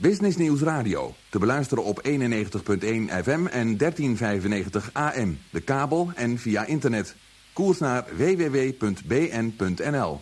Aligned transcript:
Business 0.00 0.36
Nieuws 0.36 0.60
Radio. 0.60 1.14
Te 1.28 1.38
beluisteren 1.38 1.84
op 1.84 2.08
91.1 2.08 2.12
FM 3.22 3.46
en 3.46 3.76
1395 3.76 4.90
AM. 4.92 5.38
De 5.50 5.60
kabel 5.60 6.10
en 6.14 6.38
via 6.38 6.64
internet. 6.64 7.16
Koers 7.52 7.78
naar 7.78 8.04
www.bn.nl. 8.16 10.20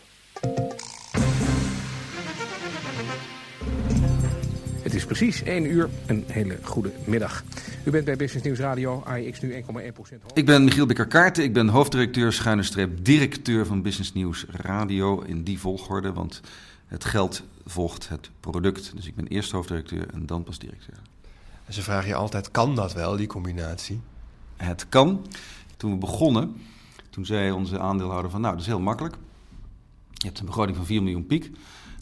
is 4.99 5.07
precies 5.07 5.43
1 5.43 5.65
uur. 5.65 5.89
Een 6.07 6.25
hele 6.27 6.59
goede 6.63 6.93
middag. 7.05 7.45
U 7.85 7.91
bent 7.91 8.05
bij 8.05 8.17
Business 8.17 8.45
Nieuws 8.45 8.59
Radio, 8.59 9.03
AIX 9.07 9.41
nu 9.41 9.53
1,1% 9.53 9.65
hoog. 9.67 10.09
Ik 10.35 10.47
ben 10.47 10.65
Michiel 10.65 10.87
Bikker-Kaarten, 10.87 11.45
ik 11.45 11.53
ben 11.53 11.69
hoofddirecteur, 11.69 12.33
schuine 12.33 12.63
streep, 12.63 13.05
directeur 13.05 13.67
van 13.67 13.83
Business 13.83 14.13
Nieuws 14.13 14.47
Radio. 14.51 15.21
In 15.21 15.43
die 15.43 15.59
volgorde, 15.59 16.13
want 16.13 16.41
het 16.87 17.05
geld 17.05 17.43
volgt 17.67 18.09
het 18.09 18.31
product. 18.41 18.93
Dus 18.97 19.07
ik 19.07 19.15
ben 19.15 19.27
eerst 19.27 19.51
hoofddirecteur 19.51 20.07
en 20.13 20.27
dan 20.27 20.43
pas 20.43 20.59
directeur. 20.59 20.99
En 21.65 21.73
ze 21.73 21.83
vragen 21.83 22.09
je 22.09 22.15
altijd, 22.15 22.51
kan 22.51 22.75
dat 22.75 22.93
wel, 22.93 23.17
die 23.17 23.27
combinatie? 23.27 24.01
Het 24.57 24.87
kan. 24.89 25.27
Toen 25.77 25.91
we 25.91 25.97
begonnen, 25.97 26.57
toen 27.11 27.27
zei 27.27 27.51
onze 27.51 27.79
aandeelhouder 27.79 28.31
van, 28.31 28.41
nou, 28.41 28.53
dat 28.53 28.63
is 28.63 28.69
heel 28.69 28.81
makkelijk. 28.81 29.15
Je 30.13 30.27
hebt 30.27 30.39
een 30.39 30.47
begroting 30.47 30.77
van 30.77 30.87
4 30.87 31.03
miljoen 31.03 31.27
piek. 31.27 31.51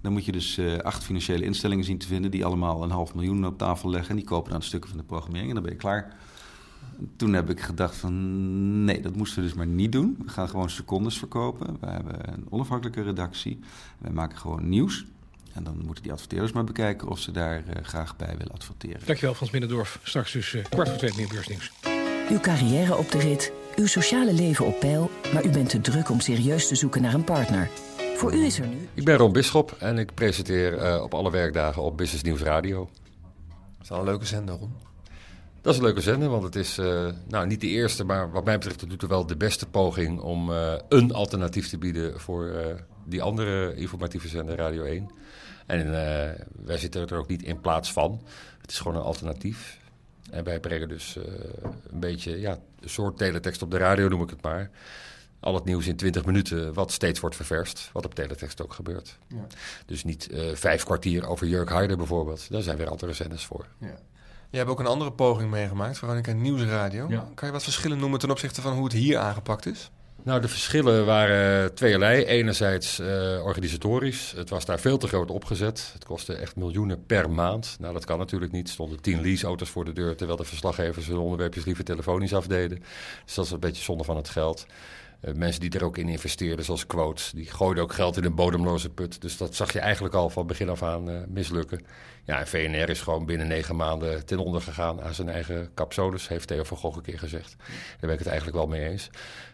Dan 0.02 0.12
moet 0.12 0.24
je 0.24 0.32
dus 0.32 0.58
uh, 0.58 0.78
acht 0.78 1.04
financiële 1.04 1.44
instellingen 1.44 1.84
zien 1.84 1.98
te 1.98 2.06
vinden... 2.06 2.30
die 2.30 2.44
allemaal 2.44 2.82
een 2.82 2.90
half 2.90 3.14
miljoen 3.14 3.46
op 3.46 3.58
tafel 3.58 3.90
leggen... 3.90 4.10
en 4.10 4.16
die 4.16 4.24
kopen 4.24 4.52
dan 4.52 4.62
stukken 4.62 4.90
van 4.90 4.98
de 4.98 5.04
programmering 5.04 5.48
en 5.48 5.54
dan 5.54 5.62
ben 5.64 5.72
je 5.72 5.78
klaar. 5.78 6.16
Toen 7.16 7.32
heb 7.32 7.50
ik 7.50 7.60
gedacht 7.60 7.96
van 7.96 8.84
nee, 8.84 9.00
dat 9.00 9.16
moesten 9.16 9.42
we 9.42 9.48
dus 9.48 9.56
maar 9.56 9.66
niet 9.66 9.92
doen. 9.92 10.16
We 10.24 10.30
gaan 10.30 10.48
gewoon 10.48 10.70
secondes 10.70 11.18
verkopen. 11.18 11.76
We 11.80 11.86
hebben 11.86 12.32
een 12.32 12.46
onafhankelijke 12.50 13.02
redactie. 13.02 13.58
Wij 13.98 14.12
maken 14.12 14.38
gewoon 14.38 14.68
nieuws. 14.68 15.04
En 15.52 15.64
dan 15.64 15.82
moeten 15.84 16.02
die 16.02 16.12
adverteerders 16.12 16.52
maar 16.52 16.64
bekijken 16.64 17.08
of 17.08 17.18
ze 17.18 17.30
daar 17.30 17.58
uh, 17.58 17.82
graag 17.82 18.16
bij 18.16 18.36
willen 18.38 18.52
adverteren. 18.52 19.00
Dankjewel 19.04 19.34
Frans 19.34 19.52
Binnendorf. 19.52 20.00
Straks 20.02 20.32
dus 20.32 20.52
uh, 20.52 20.64
kwart 20.64 20.88
voor 20.88 20.98
twee 20.98 21.12
meer 21.16 21.28
beursnieuws. 21.28 21.72
Uw 22.30 22.40
carrière 22.40 22.96
op 22.96 23.10
de 23.10 23.18
rit, 23.18 23.52
uw 23.76 23.86
sociale 23.86 24.32
leven 24.32 24.66
op 24.66 24.80
peil... 24.80 25.10
maar 25.32 25.44
u 25.44 25.50
bent 25.50 25.70
te 25.70 25.80
druk 25.80 26.10
om 26.10 26.20
serieus 26.20 26.68
te 26.68 26.74
zoeken 26.74 27.02
naar 27.02 27.14
een 27.14 27.24
partner... 27.24 27.70
Voor 28.16 28.34
u 28.34 28.44
is 28.44 28.58
er 28.58 28.66
nu. 28.66 28.88
Ik 28.94 29.04
ben 29.04 29.16
Ron 29.16 29.32
Bisschop 29.32 29.76
en 29.78 29.98
ik 29.98 30.14
presenteer 30.14 30.82
uh, 30.82 31.02
op 31.02 31.14
alle 31.14 31.30
werkdagen 31.30 31.82
op 31.82 31.96
Business 31.96 32.22
Nieuws 32.22 32.42
Radio. 32.42 32.90
Dat 33.48 33.82
is 33.82 33.88
wel 33.88 33.98
een 33.98 34.04
leuke 34.04 34.24
zender, 34.24 34.54
Ron. 34.54 34.72
Dat 35.60 35.72
is 35.72 35.78
een 35.78 35.84
leuke 35.84 36.00
zender, 36.00 36.28
want 36.28 36.42
het 36.42 36.56
is 36.56 36.78
uh, 36.78 37.08
nou, 37.28 37.46
niet 37.46 37.60
de 37.60 37.66
eerste, 37.66 38.04
maar 38.04 38.30
wat 38.30 38.44
mij 38.44 38.58
betreft 38.58 38.88
doet 38.88 39.02
er 39.02 39.08
wel 39.08 39.26
de 39.26 39.36
beste 39.36 39.66
poging 39.66 40.20
om 40.20 40.50
uh, 40.50 40.74
een 40.88 41.12
alternatief 41.12 41.68
te 41.68 41.78
bieden 41.78 42.20
voor 42.20 42.52
die 43.04 43.22
andere 43.22 43.74
informatieve 43.74 44.28
zender 44.28 44.56
Radio 44.56 44.84
1. 44.84 45.10
En 45.66 45.90
wij 46.64 46.78
zitten 46.78 47.08
er 47.08 47.18
ook 47.18 47.28
niet 47.28 47.42
in 47.42 47.60
plaats 47.60 47.92
van. 47.92 48.22
Het 48.60 48.70
is 48.70 48.78
gewoon 48.78 48.96
een 48.96 49.02
alternatief. 49.02 49.78
En 50.30 50.44
wij 50.44 50.60
brengen 50.60 50.88
dus 50.88 51.16
een 51.90 52.00
beetje 52.00 52.40
ja, 52.40 52.58
een 52.80 52.88
soort 52.88 53.16
teletext 53.16 53.62
op 53.62 53.70
de 53.70 53.78
radio, 53.78 54.08
noem 54.08 54.22
ik 54.22 54.30
het 54.30 54.42
maar 54.42 54.70
al 55.40 55.54
het 55.54 55.64
nieuws 55.64 55.86
in 55.86 55.96
20 55.96 56.24
minuten, 56.24 56.74
wat 56.74 56.92
steeds 56.92 57.20
wordt 57.20 57.36
ververst. 57.36 57.90
Wat 57.92 58.04
op 58.04 58.14
teletext 58.14 58.62
ook 58.62 58.72
gebeurt. 58.72 59.18
Ja. 59.28 59.46
Dus 59.86 60.04
niet 60.04 60.28
uh, 60.30 60.54
vijf 60.54 60.84
kwartier 60.84 61.28
over 61.28 61.46
Jurk 61.46 61.68
Harder 61.68 61.96
bijvoorbeeld. 61.96 62.50
Daar 62.50 62.62
zijn 62.62 62.76
weer 62.76 62.90
andere 62.90 63.12
zenders 63.12 63.44
voor. 63.44 63.66
Ja. 63.80 63.98
Je 64.50 64.56
hebt 64.58 64.70
ook 64.70 64.80
een 64.80 64.86
andere 64.86 65.12
poging 65.12 65.50
meegemaakt, 65.50 65.98
Veronica 65.98 66.32
Nieuwsradio. 66.32 67.06
Ja. 67.08 67.28
Kan 67.34 67.48
je 67.48 67.54
wat 67.54 67.62
verschillen 67.62 67.98
noemen 67.98 68.18
ten 68.18 68.30
opzichte 68.30 68.60
van 68.60 68.72
hoe 68.72 68.84
het 68.84 68.92
hier 68.92 69.18
aangepakt 69.18 69.66
is? 69.66 69.90
Nou, 70.26 70.40
de 70.40 70.48
verschillen 70.48 71.06
waren 71.06 71.74
tweeërlei. 71.74 72.24
Enerzijds 72.24 73.00
uh, 73.00 73.06
organisatorisch. 73.44 74.32
Het 74.36 74.50
was 74.50 74.64
daar 74.64 74.80
veel 74.80 74.98
te 74.98 75.08
groot 75.08 75.30
opgezet. 75.30 75.90
Het 75.92 76.04
kostte 76.04 76.34
echt 76.34 76.56
miljoenen 76.56 77.06
per 77.06 77.30
maand. 77.30 77.76
Nou, 77.80 77.92
dat 77.92 78.04
kan 78.04 78.18
natuurlijk 78.18 78.52
niet. 78.52 78.66
Er 78.66 78.72
stonden 78.72 79.00
tien 79.00 79.20
leaseauto's 79.20 79.68
voor 79.68 79.84
de 79.84 79.92
deur... 79.92 80.16
terwijl 80.16 80.38
de 80.38 80.44
verslaggevers 80.44 81.06
hun 81.06 81.18
onderwerpjes 81.18 81.64
liever 81.64 81.84
telefonisch 81.84 82.34
afdeden. 82.34 82.78
Dus 83.24 83.34
dat 83.34 83.44
is 83.44 83.50
een 83.50 83.60
beetje 83.60 83.82
zonde 83.82 84.04
van 84.04 84.16
het 84.16 84.28
geld. 84.28 84.66
Uh, 85.26 85.34
mensen 85.34 85.60
die 85.60 85.70
er 85.70 85.84
ook 85.84 85.98
in 85.98 86.08
investeerden, 86.08 86.64
zoals 86.64 86.86
Quotes, 86.86 87.32
die 87.34 87.50
gooiden 87.50 87.82
ook 87.82 87.92
geld 87.92 88.16
in 88.16 88.24
een 88.24 88.34
bodemloze 88.34 88.90
put. 88.90 89.20
Dus 89.20 89.36
dat 89.36 89.54
zag 89.54 89.72
je 89.72 89.80
eigenlijk 89.80 90.14
al 90.14 90.30
van 90.30 90.46
begin 90.46 90.68
af 90.68 90.82
aan 90.82 91.10
uh, 91.10 91.16
mislukken. 91.28 91.80
Ja, 92.24 92.38
en 92.38 92.46
VNR 92.46 92.88
is 92.88 93.00
gewoon 93.00 93.26
binnen 93.26 93.46
negen 93.46 93.76
maanden 93.76 94.26
ten 94.26 94.38
onder 94.38 94.60
gegaan 94.60 95.02
aan 95.02 95.14
zijn 95.14 95.28
eigen 95.28 95.70
capsodes, 95.74 96.28
heeft 96.28 96.48
Theo 96.48 96.64
van 96.64 96.76
Gogh 96.76 96.96
een 96.96 97.02
keer 97.02 97.18
gezegd. 97.18 97.54
Daar 97.58 97.96
ben 98.00 98.12
ik 98.12 98.18
het 98.18 98.26
eigenlijk 98.26 98.56
wel 98.56 98.66
mee 98.66 98.88
eens. 98.88 99.10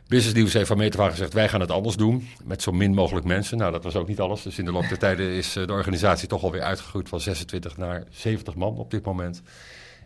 Business 0.08 0.38
News 0.38 0.52
heeft 0.52 0.66
van 0.66 0.76
meet 0.76 0.98
af 0.98 1.10
gezegd, 1.10 1.32
wij 1.32 1.48
gaan 1.48 1.60
het 1.60 1.70
anders 1.70 1.96
doen, 1.96 2.28
met 2.44 2.62
zo 2.62 2.72
min 2.72 2.94
mogelijk 2.94 3.26
mensen. 3.26 3.58
Nou, 3.58 3.72
dat 3.72 3.84
was 3.84 3.96
ook 3.96 4.08
niet 4.08 4.20
alles. 4.20 4.42
Dus 4.42 4.58
in 4.58 4.64
de 4.64 4.72
loop 4.72 4.88
der 4.88 4.98
tijden 4.98 5.28
is 5.28 5.56
uh, 5.56 5.66
de 5.66 5.72
organisatie 5.72 6.28
toch 6.28 6.42
alweer 6.42 6.62
uitgegroeid 6.62 7.08
van 7.08 7.20
26 7.20 7.76
naar 7.76 8.04
70 8.10 8.54
man 8.54 8.76
op 8.76 8.90
dit 8.90 9.04
moment. 9.04 9.42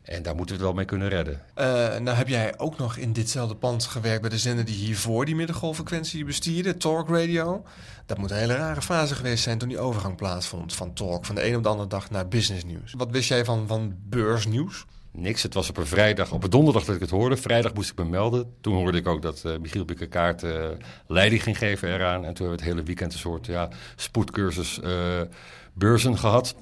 En 0.06 0.22
daar 0.22 0.34
moeten 0.34 0.56
we 0.56 0.62
het 0.62 0.70
wel 0.70 0.76
mee 0.78 0.84
kunnen 0.84 1.08
redden. 1.08 1.40
Uh, 1.56 1.64
nou 1.98 2.16
heb 2.16 2.28
jij 2.28 2.58
ook 2.58 2.78
nog 2.78 2.96
in 2.96 3.12
ditzelfde 3.12 3.54
pand 3.54 3.84
gewerkt 3.84 4.20
bij 4.20 4.30
de 4.30 4.38
zender 4.38 4.64
die 4.64 4.74
hiervoor 4.74 5.24
die 5.24 5.34
middengolffrequentie 5.34 6.24
bestierde, 6.24 6.76
Talk 6.76 7.08
Radio. 7.08 7.64
Dat 8.06 8.18
moet 8.18 8.30
een 8.30 8.36
hele 8.36 8.56
rare 8.56 8.82
fase 8.82 9.14
geweest 9.14 9.42
zijn 9.42 9.58
toen 9.58 9.68
die 9.68 9.78
overgang 9.78 10.16
plaatsvond 10.16 10.74
van 10.74 10.92
Talk, 10.92 11.24
van 11.24 11.34
de 11.34 11.46
een 11.46 11.56
op 11.56 11.62
de 11.62 11.68
andere 11.68 11.88
dag 11.88 12.10
naar 12.10 12.28
business 12.28 12.64
nieuws. 12.64 12.94
Wat 12.96 13.10
wist 13.10 13.28
jij 13.28 13.44
van, 13.44 13.66
van 13.66 13.94
beursnieuws? 14.08 14.84
Niks. 15.10 15.42
Het 15.42 15.54
was 15.54 15.68
op 15.68 15.76
een 15.76 15.86
vrijdag, 15.86 16.32
op 16.32 16.44
een 16.44 16.50
donderdag 16.50 16.84
dat 16.84 16.94
ik 16.94 17.00
het 17.00 17.10
hoorde. 17.10 17.36
Vrijdag 17.36 17.74
moest 17.74 17.90
ik 17.90 17.98
me 17.98 18.04
melden. 18.04 18.54
Toen 18.60 18.74
hoorde 18.74 18.98
ik 18.98 19.06
ook 19.06 19.22
dat 19.22 19.42
uh, 19.46 19.58
Michiel 19.58 19.84
Bikkerkaart 19.84 20.42
uh, 20.42 20.66
leiding 21.06 21.42
ging 21.42 21.58
geven 21.58 21.94
eraan. 21.94 22.24
En 22.24 22.34
toen 22.34 22.46
hebben 22.46 22.46
we 22.46 22.64
het 22.64 22.72
hele 22.72 22.82
weekend 22.82 23.12
een 23.12 23.18
soort 23.18 23.46
ja, 23.46 23.68
spoedcursus 23.96 24.80
beurzen 25.72 26.18
gehad. 26.18 26.54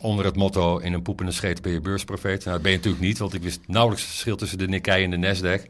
Onder 0.00 0.24
het 0.24 0.36
motto: 0.36 0.78
in 0.78 0.92
een 0.92 1.02
poepende 1.02 1.32
scheet 1.32 1.62
ben 1.62 1.72
je 1.72 1.80
beursprofeet. 1.80 2.44
Nou, 2.44 2.52
dat 2.52 2.62
ben 2.62 2.70
je 2.70 2.76
natuurlijk 2.76 3.04
niet, 3.04 3.18
want 3.18 3.34
ik 3.34 3.42
wist 3.42 3.60
nauwelijks 3.66 4.04
het 4.04 4.12
verschil 4.12 4.36
tussen 4.36 4.58
de 4.58 4.68
Nikkei 4.68 5.04
en 5.04 5.10
de 5.10 5.16
Nasdaq. 5.16 5.62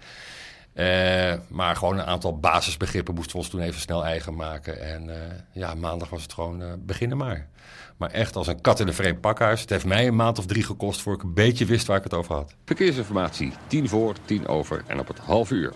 Uh, 0.74 1.34
maar 1.48 1.76
gewoon 1.76 1.98
een 1.98 2.04
aantal 2.04 2.38
basisbegrippen 2.38 3.14
moesten 3.14 3.32
we 3.32 3.38
ons 3.38 3.48
toen 3.48 3.60
even 3.60 3.80
snel 3.80 4.04
eigen 4.04 4.34
maken. 4.34 4.80
En 4.80 5.04
uh, 5.08 5.14
ja, 5.52 5.74
maandag 5.74 6.08
was 6.08 6.22
het 6.22 6.32
gewoon 6.32 6.62
uh, 6.62 6.68
beginnen 6.78 7.16
maar. 7.16 7.48
Maar 7.96 8.10
echt 8.10 8.36
als 8.36 8.46
een 8.46 8.60
kat 8.60 8.80
in 8.80 8.86
een 8.86 8.94
vreemd 8.94 9.20
pakhuis. 9.20 9.60
Het 9.60 9.70
heeft 9.70 9.84
mij 9.84 10.06
een 10.06 10.16
maand 10.16 10.38
of 10.38 10.46
drie 10.46 10.62
gekost 10.62 11.00
voor 11.00 11.14
ik 11.14 11.22
een 11.22 11.34
beetje 11.34 11.64
wist 11.64 11.86
waar 11.86 11.96
ik 11.96 12.02
het 12.02 12.14
over 12.14 12.34
had. 12.34 12.54
Verkeersinformatie, 12.64 13.52
tien 13.66 13.88
voor, 13.88 14.14
tien 14.24 14.46
over 14.46 14.82
en 14.86 14.98
op 14.98 15.08
het 15.08 15.18
half 15.18 15.50
uur. 15.50 15.72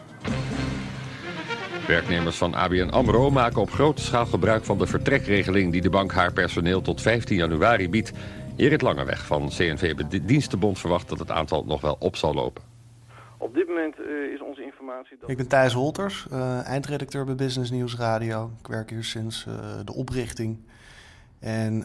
Werknemers 1.86 2.36
van 2.36 2.54
ABN 2.54 2.88
AMRO 2.88 3.30
maken 3.30 3.60
op 3.60 3.70
grote 3.70 4.02
schaal 4.02 4.26
gebruik 4.26 4.64
van 4.64 4.78
de 4.78 4.86
vertrekregeling... 4.86 5.72
die 5.72 5.80
de 5.80 5.90
bank 5.90 6.12
haar 6.12 6.32
personeel 6.32 6.82
tot 6.82 7.00
15 7.00 7.36
januari 7.36 7.88
biedt. 7.88 8.12
Erik 8.62 8.80
Langeweg 8.80 9.26
van 9.26 9.48
CNV 9.48 9.94
Dienstenbond 10.22 10.78
verwacht 10.78 11.08
dat 11.08 11.18
het 11.18 11.30
aantal 11.30 11.64
nog 11.64 11.80
wel 11.80 11.96
op 11.98 12.16
zal 12.16 12.34
lopen. 12.34 12.62
Op 13.38 13.54
dit 13.54 13.68
moment 13.68 13.98
uh, 13.98 14.32
is 14.32 14.40
onze 14.40 14.62
informatie... 14.62 15.16
Dat... 15.20 15.30
Ik 15.30 15.36
ben 15.36 15.48
Thijs 15.48 15.72
Holters, 15.72 16.26
uh, 16.32 16.66
eindredacteur 16.66 17.24
bij 17.24 17.34
Business 17.34 17.70
News 17.70 17.96
Radio. 17.96 18.50
Ik 18.58 18.66
werk 18.66 18.90
hier 18.90 19.04
sinds 19.04 19.46
uh, 19.48 19.54
de 19.84 19.92
oprichting. 19.92 20.58
En 21.40 21.78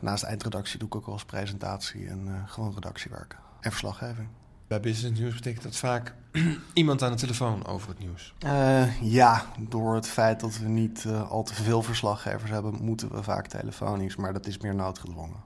naast 0.00 0.24
eindredactie 0.24 0.78
doe 0.78 0.88
ik 0.88 0.94
ook 0.94 1.04
wel 1.04 1.14
eens 1.14 1.24
presentatie 1.24 2.06
en 2.06 2.44
gewoon 2.46 2.74
redactiewerk 2.74 3.36
en 3.60 3.70
verslaggeving. 3.70 4.28
Bij 4.70 4.80
Business 4.80 5.20
News 5.20 5.34
betekent 5.34 5.62
dat 5.62 5.76
vaak 5.76 6.14
iemand 6.72 7.02
aan 7.02 7.10
de 7.10 7.16
telefoon 7.16 7.66
over 7.66 7.88
het 7.88 7.98
nieuws. 7.98 8.34
Uh, 8.44 9.00
ja, 9.02 9.44
door 9.58 9.94
het 9.94 10.06
feit 10.08 10.40
dat 10.40 10.58
we 10.58 10.68
niet 10.68 11.04
uh, 11.06 11.30
al 11.30 11.42
te 11.42 11.54
veel 11.54 11.82
verslaggevers 11.82 12.50
hebben, 12.50 12.78
moeten 12.80 13.10
we 13.12 13.22
vaak 13.22 13.46
telefonisch. 13.46 14.16
Maar 14.16 14.32
dat 14.32 14.46
is 14.46 14.58
meer 14.58 14.74
noodgedwongen. 14.74 15.36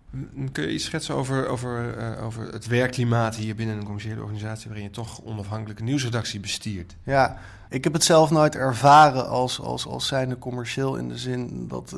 Kun 0.52 0.64
je 0.64 0.72
iets 0.72 0.84
schetsen 0.84 1.14
over, 1.14 1.48
over, 1.48 1.98
uh, 1.98 2.24
over 2.24 2.52
het 2.52 2.66
werkklimaat 2.66 3.36
hier 3.36 3.54
binnen 3.54 3.76
een 3.76 3.84
commerciële 3.84 4.20
organisatie... 4.20 4.66
waarin 4.66 4.86
je 4.86 4.92
toch 4.92 5.22
onafhankelijke 5.22 5.82
nieuwsredactie 5.82 6.41
bestiert? 6.41 6.96
Ja, 7.02 7.38
ik 7.68 7.84
heb 7.84 7.92
het 7.92 8.04
zelf 8.04 8.30
nooit 8.30 8.54
ervaren 8.54 9.28
als, 9.28 9.60
als, 9.60 9.86
als 9.86 10.06
zijnde 10.06 10.38
commercieel 10.38 10.96
in 10.96 11.08
de 11.08 11.18
zin 11.18 11.68
dat 11.68 11.91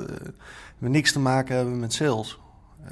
we 0.79 0.89
niks 0.89 1.13
te 1.13 1.19
maken 1.19 1.57
hebben 1.57 1.81
met 1.81 1.93
sales. 1.93 2.39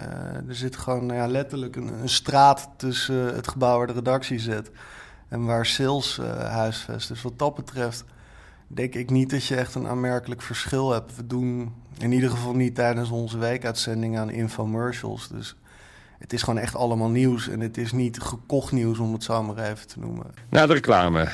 Uh, 0.00 0.49
er 0.49 0.55
zit 0.55 0.77
gewoon 0.77 1.06
nou 1.06 1.19
ja, 1.19 1.26
letterlijk 1.26 1.76
een, 1.76 2.08
straat 2.08 2.69
tussen 2.76 3.35
het 3.35 3.49
gebouw 3.49 3.79
waar 3.79 3.87
de 3.87 3.93
redactie 3.93 4.38
zit 4.38 4.70
en 5.29 5.44
waar 5.44 5.67
sales 5.67 6.19
uh, 6.19 6.38
huisvest. 6.38 7.08
Dus 7.08 7.23
wat 7.23 7.38
dat 7.38 7.55
betreft 7.55 8.05
denk 8.67 8.94
ik 8.94 9.11
niet 9.11 9.31
dat 9.31 9.46
je 9.46 9.56
echt 9.56 9.75
een 9.75 9.87
aanmerkelijk 9.87 10.43
verschil 10.43 10.91
hebt. 10.91 11.17
We 11.17 11.26
doen 11.26 11.75
in 11.99 12.12
ieder 12.12 12.31
geval 12.31 12.55
niet 12.55 12.75
tijdens 12.75 13.11
onze 13.11 13.38
weekuitzending 13.38 14.19
aan 14.19 14.31
infomercials. 14.31 15.29
Dus 15.29 15.56
het 16.19 16.32
is 16.32 16.43
gewoon 16.43 16.61
echt 16.61 16.76
allemaal 16.76 17.08
nieuws 17.08 17.49
en 17.49 17.61
het 17.61 17.79
is 17.79 17.93
niet 17.93 18.20
gekocht 18.20 18.73
nieuws 18.73 18.99
om 18.99 19.12
het 19.12 19.23
zo 19.23 19.43
maar 19.43 19.58
even 19.58 19.87
te 19.87 19.99
noemen. 19.99 20.26
Na 20.49 20.67
de 20.67 20.73
reclame. 20.73 21.29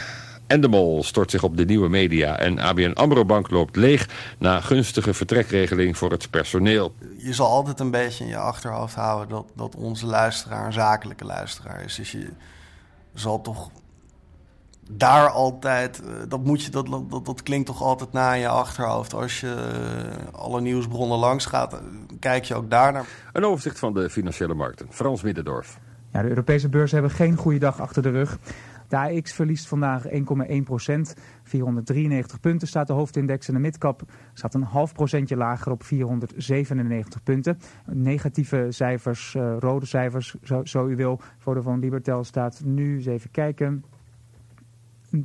En 0.50 0.60
de 0.60 0.68
Mol 0.68 1.02
stort 1.02 1.30
zich 1.30 1.42
op 1.42 1.56
de 1.56 1.64
nieuwe 1.64 1.88
media 1.88 2.38
en 2.38 2.58
ABN 2.58 2.92
AMRO 2.92 3.24
Bank 3.24 3.50
loopt 3.50 3.76
leeg 3.76 4.08
na 4.38 4.60
gunstige 4.60 5.14
vertrekregeling 5.14 5.96
voor 5.96 6.10
het 6.10 6.30
personeel. 6.30 6.94
Je 7.16 7.34
zal 7.34 7.46
altijd 7.46 7.80
een 7.80 7.90
beetje 7.90 8.24
in 8.24 8.30
je 8.30 8.36
achterhoofd 8.36 8.94
houden 8.94 9.28
dat, 9.28 9.46
dat 9.54 9.76
onze 9.76 10.06
luisteraar 10.06 10.66
een 10.66 10.72
zakelijke 10.72 11.24
luisteraar 11.24 11.84
is. 11.84 11.94
Dus 11.94 12.12
je 12.12 12.28
zal 13.14 13.40
toch 13.40 13.70
daar 14.90 15.30
altijd, 15.30 16.02
eh, 16.02 16.12
dat, 16.28 16.44
moet 16.44 16.62
je, 16.62 16.70
dat, 16.70 16.86
dat, 16.86 17.24
dat 17.24 17.42
klinkt 17.42 17.66
toch 17.66 17.82
altijd 17.82 18.12
na 18.12 18.34
in 18.34 18.40
je 18.40 18.48
achterhoofd. 18.48 19.14
Als 19.14 19.40
je 19.40 19.54
eh, 19.54 20.40
alle 20.40 20.60
nieuwsbronnen 20.60 21.18
langs 21.18 21.46
gaat, 21.46 21.72
eh, 21.72 21.78
kijk 22.20 22.44
je 22.44 22.54
ook 22.54 22.70
daar 22.70 22.92
naar. 22.92 23.06
Een 23.32 23.44
overzicht 23.44 23.78
van 23.78 23.94
de 23.94 24.10
financiële 24.10 24.54
markten. 24.54 24.86
Frans 24.90 25.22
Middendorf. 25.22 25.78
Ja, 26.12 26.22
de 26.22 26.28
Europese 26.28 26.68
beurzen 26.68 26.98
hebben 26.98 27.16
geen 27.16 27.36
goede 27.36 27.58
dag 27.58 27.80
achter 27.80 28.02
de 28.02 28.10
rug. 28.10 28.38
De 28.90 29.22
verliest 29.24 29.68
vandaag 29.68 30.04
1,1 30.08 30.62
procent. 30.64 31.14
493 31.42 32.40
punten 32.40 32.68
staat 32.68 32.86
de 32.86 32.92
hoofdindex 32.92 33.48
en 33.48 33.54
de 33.54 33.60
midcap 33.60 34.02
staat 34.34 34.54
een 34.54 34.62
half 34.62 34.92
procentje 34.92 35.36
lager 35.36 35.72
op 35.72 35.82
497 35.82 37.22
punten. 37.22 37.58
Negatieve 37.86 38.66
cijfers, 38.70 39.34
uh, 39.34 39.56
rode 39.58 39.86
cijfers, 39.86 40.34
zo, 40.42 40.64
zo, 40.64 40.88
u 40.88 40.96
wil. 40.96 41.20
Vodafone 41.38 41.78
Libertel 41.78 42.24
staat 42.24 42.60
nu, 42.64 42.96
eens 42.96 43.06
even 43.06 43.30
kijken, 43.30 43.84
3,9 45.16 45.20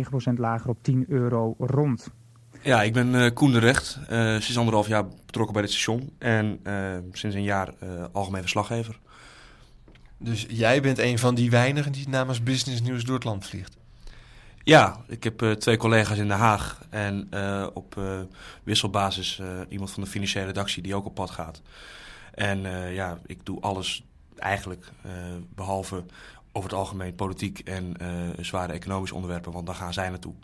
procent 0.00 0.38
lager 0.38 0.70
op 0.70 0.78
10 0.82 1.04
euro 1.08 1.54
rond. 1.58 2.10
Ja, 2.62 2.82
ik 2.82 2.92
ben 2.92 3.14
uh, 3.14 3.30
Koen 3.34 3.52
de 3.52 3.58
Recht, 3.58 3.98
uh, 4.02 4.30
sinds 4.30 4.58
anderhalf 4.58 4.88
jaar 4.88 5.04
betrokken 5.26 5.52
bij 5.52 5.62
dit 5.62 5.70
station 5.70 6.12
en 6.18 6.60
sinds 7.12 7.36
een 7.36 7.42
jaar 7.42 7.74
algemeen 8.12 8.40
verslaggever. 8.40 8.98
Dus 10.22 10.46
jij 10.48 10.82
bent 10.82 10.98
een 10.98 11.18
van 11.18 11.34
die 11.34 11.50
weinigen 11.50 11.92
die 11.92 12.08
namens 12.08 12.42
Business 12.42 12.82
News 12.82 13.04
door 13.04 13.14
het 13.14 13.24
land 13.24 13.46
vliegt? 13.46 13.76
Ja, 14.62 15.00
ik 15.06 15.24
heb 15.24 15.42
uh, 15.42 15.52
twee 15.52 15.76
collega's 15.76 16.18
in 16.18 16.28
Den 16.28 16.36
Haag 16.36 16.80
en 16.90 17.26
uh, 17.34 17.66
op 17.74 17.96
uh, 17.98 18.20
wisselbasis 18.62 19.40
iemand 19.68 19.90
van 19.90 20.02
de 20.02 20.08
financiële 20.08 20.46
redactie 20.46 20.82
die 20.82 20.94
ook 20.94 21.06
op 21.06 21.14
pad 21.14 21.30
gaat. 21.30 21.62
En 22.34 22.60
ja, 22.92 23.18
ik 23.26 23.46
doe 23.46 23.60
alles 23.60 24.04
eigenlijk 24.36 24.92
behalve 25.54 26.04
over 26.52 26.70
het 26.70 26.78
algemeen 26.78 27.14
politiek 27.14 27.58
en 27.58 27.96
zware 28.40 28.72
economische 28.72 29.14
onderwerpen, 29.14 29.52
want 29.52 29.66
daar 29.66 29.74
gaan 29.74 29.92
zij 29.92 30.08
naartoe. 30.08 30.34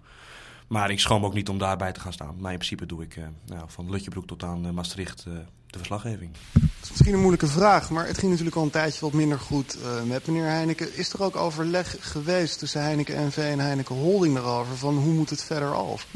Maar 0.67 0.91
ik 0.91 1.01
schroom 1.01 1.25
ook 1.25 1.35
niet 1.35 1.49
om 1.49 1.59
daarbij 1.59 1.93
te 1.93 2.01
gaan 2.01 2.13
staan. 2.13 2.37
Maar 2.39 2.53
in 2.53 2.59
principe 2.59 2.87
doe 2.87 3.03
ik 3.03 3.17
nou, 3.47 3.65
van 3.67 3.91
Lutjebroek 3.91 4.27
tot 4.27 4.43
aan 4.43 4.75
Maastricht 4.75 5.27
de 5.67 5.79
verslaggeving. 5.79 6.31
Het 6.53 6.63
is 6.83 6.91
misschien 6.91 7.13
een 7.13 7.21
moeilijke 7.21 7.47
vraag, 7.47 7.91
maar 7.91 8.07
het 8.07 8.19
ging 8.19 8.31
natuurlijk 8.31 8.57
al 8.57 8.63
een 8.63 8.71
tijdje 8.71 9.01
wat 9.01 9.13
minder 9.13 9.39
goed 9.39 9.77
uh, 9.83 10.03
met 10.03 10.27
meneer 10.27 10.45
Heineken. 10.45 10.97
Is 10.97 11.13
er 11.13 11.23
ook 11.23 11.37
overleg 11.37 11.97
geweest 12.01 12.59
tussen 12.59 12.83
Heineken 12.83 13.27
NV 13.27 13.37
en 13.37 13.59
Heineken 13.59 13.95
Holding 13.95 14.35
daarover? 14.35 14.77
Van 14.77 14.97
hoe 14.97 15.13
moet 15.13 15.31
het 15.31 15.43
verder 15.43 15.75
af? 15.75 16.07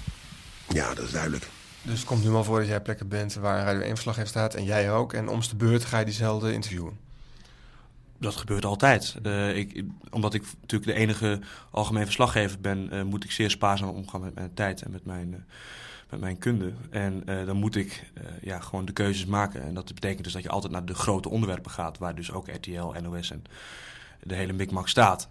Ja, 0.68 0.94
dat 0.94 1.04
is 1.04 1.10
duidelijk. 1.10 1.48
Dus 1.82 1.98
het 1.98 2.08
komt 2.08 2.24
nu 2.24 2.30
maar 2.30 2.44
voor 2.44 2.58
dat 2.58 2.68
jij 2.68 2.80
plekken 2.80 3.08
bent 3.08 3.34
waar 3.34 3.58
een 3.58 3.64
Radio 3.64 3.80
1 3.80 3.90
verslaggever 3.90 4.28
staat 4.28 4.54
en 4.54 4.64
jij 4.64 4.92
ook. 4.92 5.12
En 5.12 5.28
om 5.28 5.40
de 5.40 5.56
beurt 5.56 5.84
ga 5.84 5.98
je 5.98 6.04
diezelfde 6.04 6.52
interviewen. 6.52 6.98
Dat 8.20 8.36
gebeurt 8.36 8.64
altijd. 8.64 9.16
Uh, 9.26 9.56
ik, 9.56 9.84
omdat 10.10 10.34
ik 10.34 10.42
natuurlijk 10.60 10.90
de 10.90 10.98
enige 10.98 11.40
algemeen 11.70 12.04
verslaggever 12.04 12.60
ben, 12.60 12.88
uh, 12.92 13.02
moet 13.02 13.24
ik 13.24 13.30
zeer 13.30 13.50
spaarzaam 13.50 13.88
omgaan 13.88 14.20
met 14.20 14.34
mijn 14.34 14.54
tijd 14.54 14.82
en 14.82 14.90
met 14.90 15.04
mijn 15.04 15.46
met 16.10 16.20
mijn 16.20 16.38
kunde. 16.38 16.72
En 16.90 17.22
dan 17.24 17.56
moet 17.56 17.76
ik 17.76 18.12
ja, 18.42 18.60
gewoon 18.60 18.84
de 18.84 18.92
keuzes 18.92 19.26
maken. 19.26 19.62
En 19.62 19.74
dat 19.74 19.94
betekent 19.94 20.24
dus 20.24 20.32
dat 20.32 20.42
je 20.42 20.48
altijd 20.48 20.72
naar 20.72 20.84
de 20.84 20.94
grote 20.94 21.28
onderwerpen 21.28 21.70
gaat, 21.70 21.98
waar 21.98 22.14
dus 22.14 22.32
ook 22.32 22.48
RTL, 22.48 22.92
NOS 23.02 23.30
en 23.30 23.44
de 24.22 24.34
hele 24.34 24.52
mikmak 24.52 24.88
staat. 24.88 25.28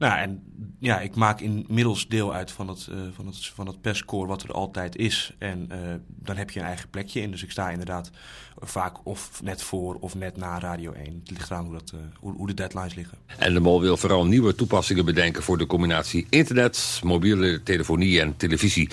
Nou, 0.00 0.18
en 0.18 0.42
ja, 0.78 1.00
ik 1.00 1.14
maak 1.14 1.40
inmiddels 1.40 2.08
deel 2.08 2.34
uit 2.34 2.50
van 2.50 2.68
het, 2.68 2.88
uh, 2.90 2.96
van 3.12 3.26
het, 3.26 3.46
van 3.46 3.66
het 3.66 3.80
perscore 3.80 4.26
wat 4.26 4.42
er 4.42 4.52
altijd 4.52 4.96
is. 4.96 5.34
En 5.38 5.68
uh, 5.72 5.78
dan 6.06 6.36
heb 6.36 6.50
je 6.50 6.60
een 6.60 6.66
eigen 6.66 6.90
plekje 6.90 7.20
in. 7.20 7.30
Dus 7.30 7.42
ik 7.42 7.50
sta 7.50 7.70
inderdaad 7.70 8.10
vaak 8.58 9.06
of 9.06 9.42
net 9.42 9.62
voor 9.62 9.96
of 10.00 10.14
net 10.14 10.36
na 10.36 10.58
Radio 10.58 10.92
1. 10.92 11.04
Het 11.20 11.30
ligt 11.30 11.50
eraan 11.50 11.64
hoe, 11.64 11.72
dat, 11.72 11.92
uh, 11.94 12.00
hoe, 12.18 12.32
hoe, 12.32 12.46
de 12.46 12.54
deadlines 12.54 12.94
liggen. 12.94 13.18
En 13.38 13.54
de 13.54 13.60
Mol 13.60 13.80
wil 13.80 13.96
vooral 13.96 14.26
nieuwe 14.26 14.54
toepassingen 14.54 15.04
bedenken 15.04 15.42
voor 15.42 15.58
de 15.58 15.66
combinatie 15.66 16.26
internet, 16.30 17.00
mobiele 17.04 17.62
telefonie 17.62 18.20
en 18.20 18.36
televisie. 18.36 18.90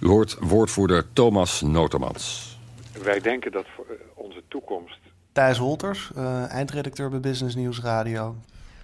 U 0.00 0.06
hoort 0.06 0.36
woordvoerder 0.40 1.12
Thomas 1.12 1.60
Notermans. 1.60 2.56
Wij 3.02 3.20
denken 3.20 3.52
dat 3.52 3.66
voor 3.76 3.86
onze 4.14 4.42
toekomst... 4.48 4.98
Thijs 5.32 5.58
Holters, 5.58 6.10
eindredacteur 6.48 7.10
bij 7.10 7.20
Business 7.20 7.54
News 7.56 7.80
Radio. 7.80 8.36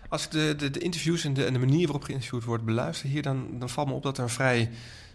Als 0.08 0.24
ik 0.24 0.30
de, 0.30 0.54
de, 0.56 0.70
de 0.70 0.78
interviews 0.78 1.24
en 1.24 1.34
de, 1.34 1.44
en 1.44 1.52
de, 1.52 1.58
manier 1.58 1.84
waarop 1.84 2.04
geïnterviewd 2.04 2.44
wordt 2.44 2.64
beluister 2.64 3.08
hier, 3.08 3.22
dan, 3.22 3.46
dan 3.58 3.68
valt 3.68 3.88
me 3.88 3.94
op 3.94 4.02
dat 4.02 4.16
er 4.16 4.22
een 4.22 4.28
vrij 4.28 4.70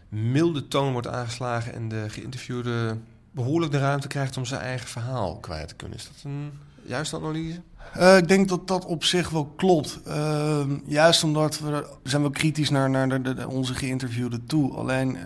milde 0.10 0.68
toon 0.68 0.92
wordt 0.92 1.08
aangeslagen 1.08 1.74
en 1.74 1.88
de 1.88 2.06
geïnterviewde 2.10 2.98
behoorlijk 3.32 3.72
de 3.72 3.80
ruimte 3.80 4.08
krijgt 4.08 4.38
om 4.38 4.46
zijn 4.46 4.62
eigen 4.62 4.88
verhaal 4.88 5.38
kwijt 5.38 5.68
te 5.68 5.76
kunnen. 5.76 5.98
Is 5.98 6.04
dat 6.04 6.24
een 6.24 6.52
juiste 6.84 7.16
analyse? 7.16 7.62
Uh, 7.98 8.18
ik 8.18 8.28
denk 8.28 8.50
dat 8.50 8.68
dat 8.68 8.86
op 8.86 9.04
zich 9.04 9.30
wel 9.30 9.46
klopt. 9.46 10.00
Uh, 10.08 10.62
juist 10.86 11.24
omdat 11.24 11.60
we 11.60 11.88
zijn 12.04 12.22
wel 12.22 12.32
kritisch 12.32 12.70
naar, 12.70 12.90
naar 12.90 13.22
de, 13.22 13.48
onze 13.48 13.74
geïnterviewde 13.74 14.44
toe. 14.46 14.74
Alleen 14.74 15.16
uh, 15.16 15.22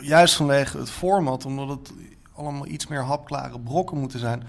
juist 0.00 0.34
vanwege 0.34 0.78
het 0.78 0.90
format, 0.90 1.44
omdat 1.44 1.68
het 1.68 1.92
allemaal 2.32 2.66
iets 2.66 2.86
meer 2.86 3.02
hapklare 3.02 3.60
brokken 3.60 3.98
moeten 3.98 4.18
zijn 4.18 4.42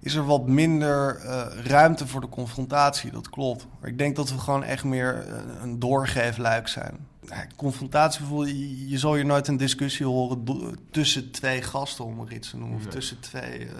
is 0.00 0.14
er 0.14 0.26
wat 0.26 0.46
minder 0.46 1.20
uh, 1.24 1.46
ruimte 1.64 2.06
voor 2.06 2.20
de 2.20 2.28
confrontatie. 2.28 3.10
Dat 3.10 3.30
klopt. 3.30 3.66
Maar 3.80 3.90
ik 3.90 3.98
denk 3.98 4.16
dat 4.16 4.30
we 4.30 4.38
gewoon 4.38 4.64
echt 4.64 4.84
meer 4.84 5.26
uh, 5.28 5.34
een 5.62 5.78
doorgeefluik 5.78 6.68
zijn. 6.68 7.06
Ja, 7.28 7.46
confrontatie 7.56 8.20
bijvoorbeeld, 8.20 8.50
je, 8.50 8.88
je 8.88 8.98
zal 8.98 9.14
hier 9.14 9.26
nooit 9.26 9.48
een 9.48 9.56
discussie 9.56 10.06
horen 10.06 10.44
tussen 10.90 11.30
twee 11.30 11.62
gasten, 11.62 12.04
om 12.04 12.20
het 12.20 12.30
iets 12.30 12.50
te 12.50 12.56
noemen. 12.56 12.76
Of 12.76 12.86
tussen 12.86 13.20
twee 13.20 13.60
uh, 13.60 13.70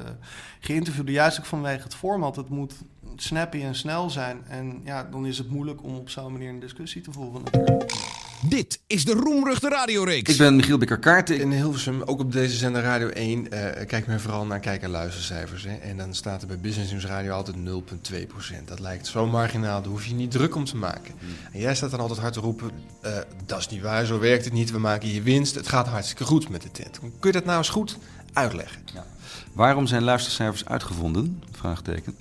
geïnterviewden. 0.60 1.14
Juist 1.14 1.38
ook 1.38 1.44
vanwege 1.44 1.82
het 1.82 1.94
format. 1.94 2.36
Het 2.36 2.48
moet 2.48 2.74
snappy 3.16 3.62
en 3.62 3.74
snel 3.74 4.10
zijn. 4.10 4.44
En 4.48 4.80
ja, 4.84 5.04
dan 5.04 5.26
is 5.26 5.38
het 5.38 5.50
moeilijk 5.50 5.82
om 5.82 5.96
op 5.96 6.10
zo'n 6.10 6.32
manier 6.32 6.48
een 6.48 6.60
discussie 6.60 7.02
te 7.02 7.12
voeren 7.12 7.42
natuurlijk. 7.42 7.94
Dit 8.42 8.80
is 8.86 9.04
de 9.04 9.12
Roemruchte 9.12 9.68
Radioreeks. 9.68 10.32
Ik 10.32 10.38
ben 10.38 10.56
Michiel 10.56 10.78
Bikker-Kaarten. 10.78 11.40
In 11.40 11.52
Hilversum, 11.52 12.02
ook 12.02 12.20
op 12.20 12.32
deze 12.32 12.56
zender 12.56 12.82
Radio 12.82 13.08
1, 13.08 13.38
uh, 13.38 13.48
kijkt 13.86 14.06
men 14.06 14.20
vooral 14.20 14.46
naar 14.46 14.60
kijk- 14.60 14.82
en 14.82 14.90
luistercijfers. 14.90 15.64
Hè? 15.64 15.74
En 15.74 15.96
dan 15.96 16.14
staat 16.14 16.42
er 16.42 16.48
bij 16.48 16.58
Business 16.58 16.92
News 16.92 17.04
Radio 17.04 17.32
altijd 17.32 17.56
0,2%. 17.56 18.68
Dat 18.68 18.80
lijkt 18.80 19.06
zo 19.06 19.26
marginaal, 19.26 19.82
daar 19.82 19.90
hoef 19.90 20.06
je 20.06 20.14
niet 20.14 20.30
druk 20.30 20.54
om 20.54 20.64
te 20.64 20.76
maken. 20.76 21.14
Mm. 21.20 21.28
En 21.52 21.60
jij 21.60 21.74
staat 21.74 21.90
dan 21.90 22.00
altijd 22.00 22.18
hard 22.18 22.32
te 22.32 22.40
roepen, 22.40 22.70
uh, 23.04 23.16
dat 23.46 23.58
is 23.58 23.68
niet 23.68 23.82
waar, 23.82 24.04
zo 24.04 24.18
werkt 24.18 24.44
het 24.44 24.52
niet. 24.52 24.70
We 24.70 24.78
maken 24.78 25.08
hier 25.08 25.22
winst, 25.22 25.54
het 25.54 25.68
gaat 25.68 25.86
hartstikke 25.88 26.24
goed 26.24 26.48
met 26.48 26.62
de 26.62 26.70
tent. 26.70 26.98
Kun 26.98 27.10
je 27.20 27.32
dat 27.32 27.44
nou 27.44 27.58
eens 27.58 27.68
goed 27.68 27.98
uitleggen? 28.32 28.82
Ja. 28.94 29.06
Waarom 29.52 29.86
zijn 29.86 30.02
luistercijfers 30.02 30.64
uitgevonden? 30.64 31.42
Vraagteken. 31.50 32.16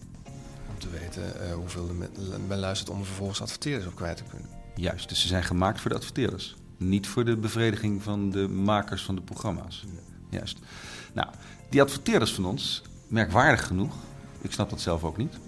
Om 0.69 0.79
te 0.79 0.87
weten 0.89 1.23
uh, 1.47 1.53
hoeveel 1.53 1.91
men 2.47 2.59
luistert 2.59 2.89
om 2.89 2.99
er 2.99 3.05
vervolgens 3.05 3.41
adverteerders 3.41 3.87
op 3.87 3.95
kwijt 3.95 4.17
te 4.17 4.23
kunnen. 4.29 4.64
Juist, 4.75 5.09
dus 5.09 5.21
ze 5.21 5.27
zijn 5.27 5.43
gemaakt 5.43 5.81
voor 5.81 5.89
de 5.89 5.97
adverteerders. 5.97 6.55
Niet 6.77 7.07
voor 7.07 7.25
de 7.25 7.37
bevrediging 7.37 8.03
van 8.03 8.29
de 8.29 8.47
makers 8.47 9.03
van 9.03 9.15
de 9.15 9.21
programma's. 9.21 9.85
Juist. 10.29 10.59
Nou, 11.13 11.29
die 11.69 11.81
adverteerders 11.81 12.33
van 12.33 12.45
ons, 12.45 12.81
merkwaardig 13.07 13.67
genoeg, 13.67 13.95
ik 14.41 14.51
snap 14.51 14.69
dat 14.69 14.81
zelf 14.81 15.03
ook 15.03 15.17
niet, 15.17 15.39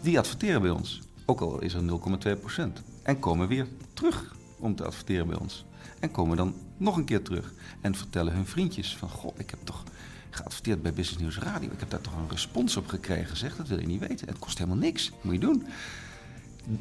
die 0.00 0.18
adverteren 0.18 0.62
bij 0.62 0.70
ons. 0.70 1.00
Ook 1.26 1.40
al 1.40 1.60
is 1.60 1.74
er 1.74 1.82
0,2%. 1.82 2.62
En 3.02 3.18
komen 3.18 3.48
weer 3.48 3.66
terug 3.94 4.34
om 4.58 4.74
te 4.74 4.84
adverteren 4.84 5.26
bij 5.26 5.36
ons. 5.36 5.64
En 6.00 6.10
komen 6.10 6.36
dan 6.36 6.54
nog 6.76 6.96
een 6.96 7.04
keer 7.04 7.22
terug. 7.22 7.52
En 7.80 7.94
vertellen 7.94 8.32
hun 8.32 8.46
vriendjes 8.46 8.96
van, 8.96 9.08
goh, 9.08 9.34
ik 9.38 9.50
heb 9.50 9.58
toch 9.64 9.84
geadverteerd 10.30 10.82
bij 10.82 10.92
Business 10.92 11.22
News 11.22 11.38
Radio. 11.38 11.70
Ik 11.70 11.80
heb 11.80 11.90
daar 11.90 12.00
toch 12.00 12.16
een 12.16 12.30
respons 12.30 12.76
op 12.76 12.88
gekregen. 12.88 13.36
Zeg, 13.36 13.56
dat 13.56 13.68
wil 13.68 13.80
je 13.80 13.86
niet 13.86 14.08
weten. 14.08 14.28
Het 14.28 14.38
kost 14.38 14.58
helemaal 14.58 14.78
niks. 14.78 15.10
moet 15.22 15.34
je 15.34 15.40
doen. 15.40 15.66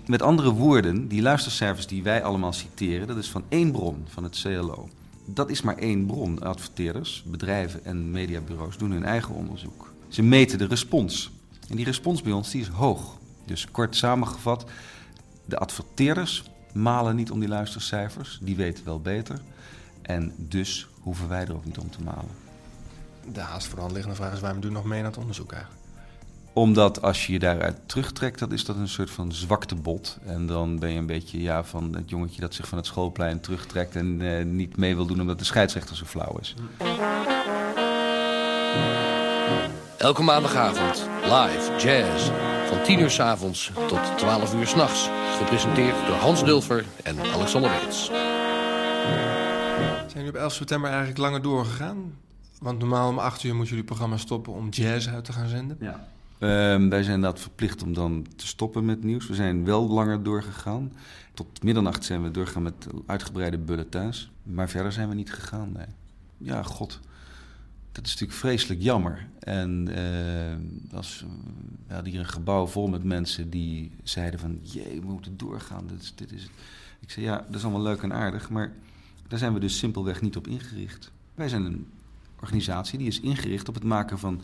Met 0.05 0.21
andere 0.21 0.51
woorden, 0.51 1.07
die 1.07 1.21
luistercijfers 1.21 1.87
die 1.87 2.03
wij 2.03 2.23
allemaal 2.23 2.53
citeren, 2.53 3.07
dat 3.07 3.17
is 3.17 3.29
van 3.29 3.43
één 3.49 3.71
bron, 3.71 4.05
van 4.07 4.23
het 4.23 4.41
CLO. 4.41 4.89
Dat 5.25 5.49
is 5.49 5.61
maar 5.61 5.77
één 5.77 6.05
bron. 6.05 6.39
Adverteerders, 6.43 7.23
bedrijven 7.25 7.85
en 7.85 8.11
mediabureaus 8.11 8.77
doen 8.77 8.91
hun 8.91 9.05
eigen 9.05 9.35
onderzoek. 9.35 9.93
Ze 10.07 10.21
meten 10.21 10.57
de 10.57 10.65
respons. 10.65 11.31
En 11.69 11.75
die 11.75 11.85
respons 11.85 12.21
bij 12.21 12.31
ons 12.31 12.51
die 12.51 12.61
is 12.61 12.67
hoog. 12.67 13.17
Dus 13.45 13.71
kort 13.71 13.95
samengevat, 13.95 14.65
de 15.45 15.57
adverteerders 15.57 16.43
malen 16.73 17.15
niet 17.15 17.31
om 17.31 17.39
die 17.39 17.49
luistercijfers. 17.49 18.39
Die 18.41 18.55
weten 18.55 18.85
wel 18.85 18.99
beter. 19.01 19.41
En 20.01 20.33
dus 20.37 20.87
hoeven 21.01 21.27
wij 21.27 21.45
er 21.45 21.53
ook 21.53 21.65
niet 21.65 21.77
om 21.77 21.89
te 21.89 22.01
malen. 22.01 22.31
De 23.33 23.39
haast 23.39 23.65
voor 23.67 23.75
de 23.75 23.81
hand 23.81 23.93
liggende 23.93 24.17
vraag 24.17 24.33
is 24.33 24.39
waarom 24.39 24.61
doen 24.61 24.71
nog 24.71 24.85
mee 24.85 24.99
aan 24.99 25.05
het 25.05 25.17
onderzoek 25.17 25.51
eigenlijk? 25.51 25.78
Omdat 26.59 27.01
als 27.01 27.25
je 27.25 27.33
je 27.33 27.39
daaruit 27.39 27.75
terugtrekt, 27.85 28.39
dat 28.39 28.51
is 28.51 28.65
dat 28.65 28.75
een 28.75 28.87
soort 28.87 29.09
van 29.09 29.31
zwaktebod. 29.31 30.17
En 30.25 30.45
dan 30.45 30.79
ben 30.79 30.91
je 30.91 30.97
een 30.97 31.05
beetje 31.05 31.41
ja, 31.41 31.63
van 31.63 31.95
het 31.95 32.09
jongetje 32.09 32.41
dat 32.41 32.53
zich 32.53 32.67
van 32.67 32.77
het 32.77 32.87
schoolplein 32.87 33.39
terugtrekt 33.39 33.95
en 33.95 34.19
uh, 34.19 34.45
niet 34.45 34.77
mee 34.77 34.95
wil 34.95 35.05
doen 35.05 35.21
omdat 35.21 35.39
de 35.39 35.45
scheidsrechter 35.45 35.95
zo 35.95 36.05
flauw 36.05 36.37
is. 36.39 36.55
Elke 39.97 40.23
maandagavond 40.23 41.09
live 41.23 41.71
jazz. 41.77 42.29
Van 42.67 42.83
10 42.83 42.99
uur 42.99 43.11
s 43.11 43.19
avonds 43.19 43.71
tot 43.87 44.17
12 44.17 44.53
uur 44.53 44.67
s'nachts. 44.67 45.09
Gepresenteerd 45.37 46.07
door 46.07 46.15
Hans 46.15 46.43
Dulfer 46.43 46.85
en 47.03 47.19
Alexander 47.19 47.71
Weets. 47.71 48.05
Zijn 50.07 50.09
jullie 50.13 50.29
op 50.29 50.35
11 50.35 50.53
september 50.53 50.89
eigenlijk 50.89 51.19
langer 51.19 51.41
doorgegaan? 51.41 52.17
Want 52.59 52.79
normaal 52.79 53.09
om 53.09 53.19
8 53.19 53.43
uur 53.43 53.55
moet 53.55 53.67
jullie 53.67 53.83
programma 53.83 54.17
stoppen 54.17 54.53
om 54.53 54.69
jazz 54.69 55.07
uit 55.07 55.25
te 55.25 55.33
gaan 55.33 55.47
zenden. 55.47 55.77
Ja. 55.79 56.07
Ehm, 56.39 56.89
wij 56.89 57.03
zijn 57.03 57.15
inderdaad 57.15 57.39
verplicht 57.39 57.83
om 57.83 57.93
dan 57.93 58.25
te 58.35 58.47
stoppen 58.47 58.85
met 58.85 59.03
nieuws. 59.03 59.27
We 59.27 59.35
zijn 59.35 59.65
wel 59.65 59.87
langer 59.87 60.23
doorgegaan. 60.23 60.93
Tot 61.33 61.63
middernacht 61.63 62.03
zijn 62.03 62.23
we 62.23 62.31
doorgegaan 62.31 62.63
met 62.63 62.87
uitgebreide 63.05 63.57
bulletins. 63.57 64.31
Maar 64.43 64.69
verder 64.69 64.91
zijn 64.91 65.09
we 65.09 65.15
niet 65.15 65.33
gegaan. 65.33 65.75
Ja, 66.37 66.63
god. 66.63 66.99
Dat 67.91 68.05
is 68.05 68.11
natuurlijk 68.11 68.39
vreselijk 68.39 68.81
jammer. 68.81 69.27
En 69.39 69.87
uh, 69.89 70.97
als, 70.97 71.25
we 71.87 71.93
hadden 71.93 72.11
hier 72.11 72.19
een 72.19 72.27
gebouw 72.27 72.67
vol 72.67 72.87
met 72.87 73.03
mensen 73.03 73.49
die 73.49 73.91
zeiden 74.03 74.39
van... 74.39 74.59
jee, 74.61 75.01
we 75.01 75.07
moeten 75.07 75.37
doorgaan, 75.37 75.87
dit 75.87 76.01
is, 76.01 76.13
dit 76.15 76.31
is 76.31 76.43
het. 76.43 76.51
Ik 76.99 77.11
zei, 77.11 77.25
ja, 77.25 77.37
dat 77.47 77.55
is 77.55 77.63
allemaal 77.63 77.81
leuk 77.81 78.01
en 78.01 78.13
aardig, 78.13 78.49
maar 78.49 78.73
daar 79.27 79.39
zijn 79.39 79.53
we 79.53 79.59
dus 79.59 79.77
simpelweg 79.77 80.21
niet 80.21 80.35
op 80.35 80.47
ingericht. 80.47 81.11
Wij 81.35 81.49
zijn 81.49 81.65
een 81.65 81.87
organisatie 82.41 82.97
die 82.97 83.07
is 83.07 83.19
ingericht 83.19 83.67
op 83.69 83.73
het 83.73 83.83
maken 83.83 84.19
van 84.19 84.41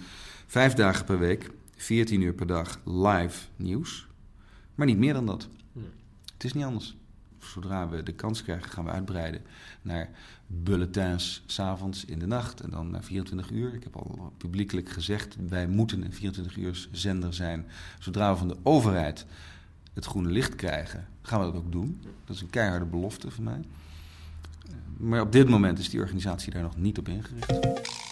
vijf 0.48 0.74
dagen 0.74 1.06
per 1.06 1.20
week... 1.20 1.52
14 1.75 2.22
uur 2.22 2.34
per 2.34 2.48
dag 2.48 2.79
live 2.86 3.48
nieuws, 3.55 4.08
maar 4.75 4.86
niet 4.86 4.98
meer 4.98 5.13
dan 5.13 5.25
dat. 5.25 5.48
Het 6.34 6.44
is 6.44 6.53
niet 6.53 6.63
anders. 6.63 6.96
Zodra 7.39 7.89
we 7.89 8.03
de 8.03 8.13
kans 8.13 8.44
krijgen, 8.44 8.72
gaan 8.72 8.86
we 8.86 8.91
uitbreiden 8.91 9.41
naar 9.82 10.10
bulletins 10.48 11.44
s'avonds 11.46 12.05
in 12.05 12.20
de 12.20 12.25
nacht 12.25 12.62
en 12.62 12.70
dan 12.70 12.89
naar 12.89 13.03
24 13.03 13.51
uur. 13.51 13.74
Ik 13.74 13.84
heb 13.84 13.96
al 13.96 14.34
publiekelijk 14.38 14.89
gezegd, 14.89 15.36
wij 15.48 15.67
moeten 15.67 16.05
een 16.05 16.13
24 16.13 16.58
uur 16.58 16.88
zender 16.91 17.34
zijn. 17.34 17.65
Zodra 18.00 18.32
we 18.32 18.38
van 18.38 18.48
de 18.48 18.58
overheid 18.63 19.25
het 19.94 20.05
groene 20.05 20.29
licht 20.29 20.55
krijgen, 20.55 21.08
gaan 21.22 21.39
we 21.39 21.46
dat 21.46 21.55
ook 21.55 21.72
doen. 21.72 22.01
Dat 22.25 22.36
is 22.36 22.41
een 22.41 22.50
keiharde 22.50 22.86
belofte 22.86 23.32
van 23.32 23.44
mij. 23.44 23.62
Maar 24.98 25.22
op 25.22 25.32
dit 25.32 25.50
moment 25.50 25.79
is 25.79 25.89
die 25.89 26.00
organisatie 26.00 26.51
daar 26.51 26.62
nog 26.62 26.77
niet 26.77 26.98
op 26.98 27.08
ingericht. 27.08 28.04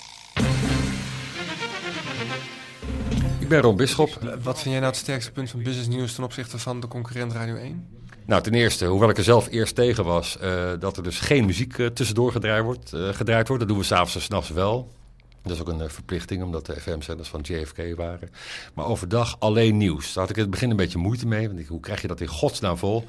Ben 3.54 3.62
Ron 3.62 3.76
Bisschop. 3.76 4.20
Wat 4.44 4.60
vind 4.60 4.70
jij 4.70 4.80
nou 4.80 4.86
het 4.86 4.96
sterkste 4.96 5.32
punt 5.32 5.50
van 5.50 5.64
Business 5.64 5.88
News 5.88 6.16
ten 6.16 6.24
opzichte 6.24 6.60
van 6.60 6.80
de 6.80 6.88
concurrent 6.88 7.34
Radio 7.34 7.56
1? 7.56 7.88
Nou, 8.26 8.42
ten 8.42 8.54
eerste, 8.54 8.86
hoewel 8.86 9.10
ik 9.10 9.18
er 9.18 9.24
zelf 9.24 9.48
eerst 9.50 9.76
tegen 9.76 10.04
was, 10.04 10.38
uh, 10.44 10.72
dat 10.80 10.98
er 10.98 11.04
dus 11.04 11.20
geen 11.20 11.46
muziek 11.46 11.78
uh, 11.78 11.88
tussendoor 11.88 12.32
gedraaid 12.32 12.64
wordt, 12.64 12.92
uh, 12.94 13.10
gedraaid 13.10 13.48
wordt. 13.48 13.64
Dat 13.64 13.72
doen 13.72 13.82
we 13.82 13.88
s'avonds 13.88 14.16
en 14.16 14.22
s'nachts 14.22 14.50
wel. 14.50 14.92
Dat 15.44 15.52
is 15.52 15.62
ook 15.62 15.68
een 15.68 15.90
verplichting, 15.90 16.44
omdat 16.44 16.66
de 16.66 16.82
FM-zenders 16.82 17.30
van 17.30 17.40
JFK 17.42 17.96
waren. 17.96 18.30
Maar 18.74 18.86
overdag 18.86 19.36
alleen 19.40 19.78
nieuws. 19.78 20.14
Daar 20.14 20.24
had 20.24 20.30
ik 20.30 20.36
in 20.36 20.42
het 20.42 20.52
begin 20.52 20.70
een 20.70 20.76
beetje 20.76 20.98
moeite 20.98 21.28
mee. 21.28 21.48
Want 21.48 21.60
ik, 21.60 21.68
hoe 21.68 21.80
krijg 21.80 22.02
je 22.02 22.08
dat 22.08 22.22
in 22.22 22.28
godsnaam 22.28 22.78
vol? 22.78 23.06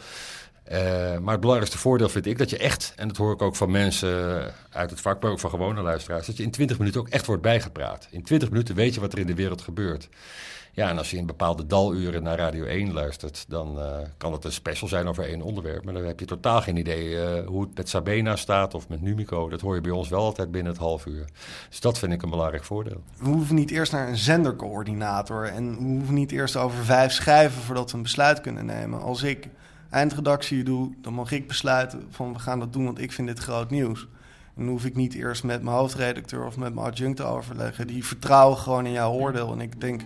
Uh, 0.72 0.76
maar 1.18 1.32
het 1.32 1.40
belangrijkste 1.40 1.78
voordeel 1.78 2.08
vind 2.08 2.26
ik 2.26 2.38
dat 2.38 2.50
je 2.50 2.58
echt, 2.58 2.92
en 2.96 3.08
dat 3.08 3.16
hoor 3.16 3.32
ik 3.32 3.42
ook 3.42 3.56
van 3.56 3.70
mensen 3.70 4.44
uit 4.70 4.90
het 4.90 5.00
vak, 5.00 5.22
maar 5.22 5.30
ook 5.30 5.40
van 5.40 5.50
gewone 5.50 5.82
luisteraars, 5.82 6.26
dat 6.26 6.36
je 6.36 6.42
in 6.42 6.50
20 6.50 6.78
minuten 6.78 7.00
ook 7.00 7.08
echt 7.08 7.26
wordt 7.26 7.42
bijgepraat. 7.42 8.08
In 8.10 8.22
20 8.22 8.50
minuten 8.50 8.74
weet 8.74 8.94
je 8.94 9.00
wat 9.00 9.12
er 9.12 9.18
in 9.18 9.26
de 9.26 9.34
wereld 9.34 9.62
gebeurt. 9.62 10.08
Ja, 10.74 10.88
en 10.88 10.98
als 10.98 11.10
je 11.10 11.16
in 11.16 11.26
bepaalde 11.26 11.66
daluren 11.66 12.22
naar 12.22 12.38
Radio 12.38 12.64
1 12.64 12.92
luistert, 12.92 13.44
dan 13.48 13.78
uh, 13.78 13.96
kan 14.16 14.32
het 14.32 14.44
een 14.44 14.52
special 14.52 14.88
zijn 14.88 15.06
over 15.06 15.24
één 15.24 15.42
onderwerp. 15.42 15.84
Maar 15.84 15.94
dan 15.94 16.04
heb 16.04 16.20
je 16.20 16.26
totaal 16.26 16.62
geen 16.62 16.76
idee 16.76 17.08
uh, 17.08 17.46
hoe 17.46 17.62
het 17.62 17.76
met 17.76 17.88
Sabena 17.88 18.36
staat 18.36 18.74
of 18.74 18.88
met 18.88 19.02
Numico. 19.02 19.48
Dat 19.48 19.60
hoor 19.60 19.74
je 19.74 19.80
bij 19.80 19.90
ons 19.90 20.08
wel 20.08 20.20
altijd 20.20 20.50
binnen 20.50 20.72
het 20.72 20.80
half 20.80 21.06
uur. 21.06 21.24
Dus 21.68 21.80
dat 21.80 21.98
vind 21.98 22.12
ik 22.12 22.22
een 22.22 22.30
belangrijk 22.30 22.64
voordeel. 22.64 23.02
We 23.18 23.28
hoeven 23.28 23.54
niet 23.54 23.70
eerst 23.70 23.92
naar 23.92 24.08
een 24.08 24.16
zendercoördinator 24.16 25.44
en 25.44 25.76
we 25.76 25.84
hoeven 25.84 26.14
niet 26.14 26.32
eerst 26.32 26.56
over 26.56 26.84
vijf 26.84 27.12
schrijven 27.12 27.62
voordat 27.62 27.90
we 27.90 27.96
een 27.96 28.02
besluit 28.02 28.40
kunnen 28.40 28.66
nemen. 28.66 29.00
Als 29.00 29.22
ik 29.22 29.48
eindredactie 29.94 30.64
doe, 30.64 30.92
dan 31.00 31.14
mag 31.14 31.32
ik 31.32 31.48
besluiten 31.48 32.04
van 32.10 32.32
we 32.32 32.38
gaan 32.38 32.58
dat 32.58 32.72
doen, 32.72 32.84
want 32.84 33.00
ik 33.00 33.12
vind 33.12 33.28
dit 33.28 33.38
groot 33.38 33.70
nieuws. 33.70 34.08
En 34.56 34.62
dan 34.62 34.68
hoef 34.68 34.84
ik 34.84 34.94
niet 34.94 35.14
eerst 35.14 35.44
met 35.44 35.62
mijn 35.62 35.76
hoofdredacteur 35.76 36.46
of 36.46 36.56
met 36.56 36.74
mijn 36.74 36.86
adjunct 36.86 37.16
te 37.16 37.24
overleggen. 37.24 37.86
Die 37.86 38.04
vertrouwen 38.04 38.58
gewoon 38.58 38.86
in 38.86 38.92
jouw 38.92 39.12
oordeel. 39.12 39.52
En 39.52 39.60
ik 39.60 39.80
denk 39.80 40.02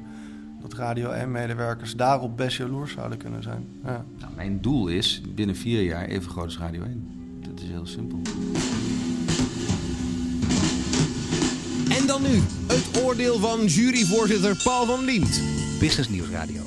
dat 0.61 0.75
Radio 0.75 1.11
1-medewerkers 1.13 1.97
daarop 1.97 2.37
best 2.37 2.57
jaloers 2.57 2.93
zouden 2.93 3.19
kunnen 3.19 3.43
zijn. 3.43 3.67
Ja. 3.85 4.05
Nou, 4.19 4.33
mijn 4.37 4.61
doel 4.61 4.89
is 4.89 5.23
binnen 5.35 5.57
vier 5.57 5.83
jaar 5.83 6.05
even 6.05 6.31
groot 6.31 6.45
als 6.45 6.59
Radio 6.59 6.83
1. 6.83 7.41
Dat 7.41 7.61
is 7.61 7.69
heel 7.69 7.87
simpel. 7.87 8.21
En 11.99 12.07
dan 12.07 12.23
nu 12.23 12.43
het 12.67 13.03
oordeel 13.03 13.39
van 13.39 13.67
juryvoorzitter 13.67 14.61
Paul 14.65 14.87
van 14.87 15.05
Liemt. 15.05 15.43
Business 15.81 16.09
Nieuws 16.09 16.29
Radio. 16.29 16.63